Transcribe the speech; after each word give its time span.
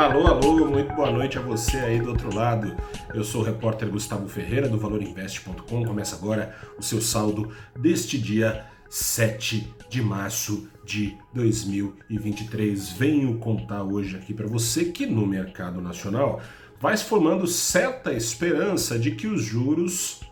Alô, 0.00 0.26
alô, 0.28 0.66
muito 0.66 0.94
boa 0.94 1.10
noite 1.10 1.36
a 1.36 1.42
você 1.42 1.76
aí 1.76 2.00
do 2.00 2.08
outro 2.08 2.34
lado. 2.34 2.74
Eu 3.12 3.22
sou 3.22 3.42
o 3.42 3.44
repórter 3.44 3.86
Gustavo 3.90 4.26
Ferreira 4.30 4.66
do 4.66 4.78
valorinvest.com. 4.78 5.84
Começa 5.84 6.16
agora 6.16 6.56
o 6.78 6.82
seu 6.82 7.02
saldo 7.02 7.52
deste 7.78 8.16
dia 8.16 8.64
7 8.88 9.74
de 9.90 10.00
março 10.00 10.70
de 10.86 11.18
2023. 11.34 12.92
Venho 12.92 13.36
contar 13.40 13.82
hoje 13.82 14.16
aqui 14.16 14.32
para 14.32 14.46
você 14.46 14.86
que 14.86 15.04
no 15.04 15.26
mercado 15.26 15.82
nacional 15.82 16.40
vai 16.80 16.96
se 16.96 17.04
formando 17.04 17.46
certa 17.46 18.14
esperança 18.14 18.98
de 18.98 19.10
que 19.10 19.26
os 19.26 19.42
juros 19.42 20.22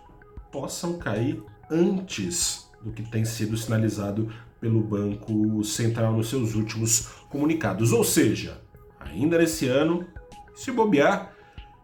possam 0.51 0.97
cair 0.97 1.43
antes 1.71 2.71
do 2.83 2.91
que 2.91 3.03
tem 3.03 3.23
sido 3.27 3.55
sinalizado 3.55 4.33
pelo 4.59 4.81
Banco 4.81 5.63
Central 5.63 6.15
nos 6.15 6.31
seus 6.31 6.55
últimos 6.55 7.01
comunicados. 7.29 7.93
Ou 7.93 8.03
seja, 8.03 8.67
ainda 9.11 9.39
nesse 9.39 9.67
ano, 9.67 10.07
se 10.55 10.71
bobear, 10.71 11.33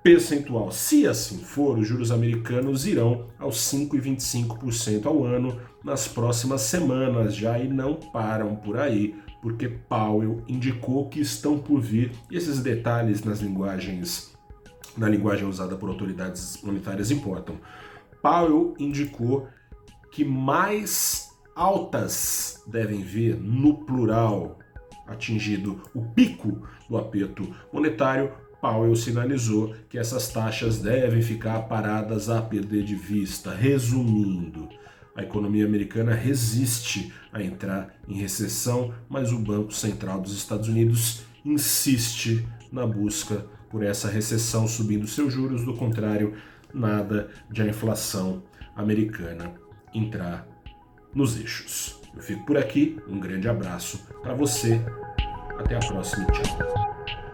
percentual. 0.00 0.70
Se 0.70 1.04
assim 1.04 1.38
for, 1.38 1.76
os 1.76 1.88
juros 1.88 2.12
americanos 2.12 2.86
irão 2.86 3.26
aos 3.40 3.56
5,25% 3.72 5.06
ao 5.06 5.24
ano 5.24 5.60
nas 5.82 6.06
próximas 6.06 6.60
semanas 6.60 7.34
já 7.34 7.58
e 7.58 7.66
não 7.66 7.94
param 7.96 8.54
por 8.54 8.78
aí, 8.78 9.16
porque 9.42 9.68
Powell 9.68 10.44
indicou 10.46 11.08
que 11.08 11.18
estão 11.18 11.58
por 11.58 11.80
vir 11.80 12.12
e 12.30 12.36
esses 12.36 12.60
detalhes 12.60 13.24
nas 13.24 13.40
linguagens 13.40 14.36
na 14.96 15.08
linguagem 15.08 15.46
usada 15.46 15.76
por 15.76 15.88
autoridades 15.88 16.62
monetárias 16.62 17.10
importam. 17.10 17.56
Powell 18.22 18.74
indicou 18.78 19.48
que 20.12 20.24
mais 20.24 21.25
altas 21.56 22.62
devem 22.66 23.00
vir 23.00 23.34
no 23.40 23.78
plural, 23.78 24.58
atingido 25.06 25.80
o 25.94 26.02
pico 26.02 26.68
do 26.88 26.98
aperto 26.98 27.48
monetário, 27.72 28.30
Powell 28.60 28.94
sinalizou 28.94 29.74
que 29.88 29.98
essas 29.98 30.28
taxas 30.28 30.78
devem 30.78 31.22
ficar 31.22 31.60
paradas 31.62 32.28
a 32.28 32.42
perder 32.42 32.84
de 32.84 32.94
vista. 32.94 33.54
Resumindo, 33.54 34.68
a 35.14 35.22
economia 35.22 35.64
americana 35.64 36.14
resiste 36.14 37.12
a 37.32 37.42
entrar 37.42 37.94
em 38.08 38.14
recessão, 38.14 38.92
mas 39.08 39.32
o 39.32 39.38
Banco 39.38 39.72
Central 39.72 40.20
dos 40.20 40.36
Estados 40.36 40.68
Unidos 40.68 41.22
insiste 41.44 42.46
na 42.72 42.86
busca 42.86 43.46
por 43.70 43.82
essa 43.82 44.08
recessão, 44.08 44.66
subindo 44.66 45.06
seus 45.06 45.32
juros. 45.32 45.64
Do 45.64 45.74
contrário, 45.74 46.34
nada 46.72 47.30
de 47.50 47.62
a 47.62 47.66
inflação 47.66 48.42
americana 48.74 49.54
entrar 49.94 50.55
nos 51.14 51.38
eixos. 51.38 52.00
Eu 52.14 52.22
fico 52.22 52.44
por 52.46 52.56
aqui, 52.56 52.98
um 53.08 53.20
grande 53.20 53.48
abraço 53.48 54.00
para 54.22 54.34
você, 54.34 54.80
até 55.58 55.76
a 55.76 55.80
próxima, 55.80 56.26
tchau. 56.26 57.25